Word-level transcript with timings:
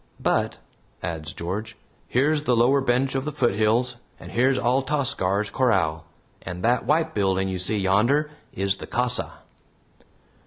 But," 0.19 0.57
adds 1.03 1.31
George, 1.31 1.77
"here's 2.07 2.45
the 2.45 2.55
lower 2.57 2.81
bench 2.81 3.13
of 3.13 3.23
the 3.23 3.31
foothills, 3.31 3.97
and 4.19 4.31
here's 4.31 4.57
Altascar's 4.57 5.51
corral, 5.51 6.05
and 6.41 6.63
that 6.65 6.87
White 6.87 7.13
building 7.13 7.47
you 7.49 7.59
see 7.59 7.77
yonder 7.77 8.31
is 8.51 8.77
the 8.77 8.87
casa." 8.87 9.31